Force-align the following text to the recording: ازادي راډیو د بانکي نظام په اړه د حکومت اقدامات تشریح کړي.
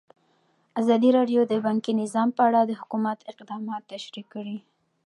ازادي 0.81 1.09
راډیو 1.17 1.41
د 1.47 1.53
بانکي 1.65 1.91
نظام 2.01 2.29
په 2.37 2.41
اړه 2.47 2.61
د 2.65 2.71
حکومت 2.81 3.17
اقدامات 3.31 3.81
تشریح 3.93 4.25
کړي. 4.33 4.57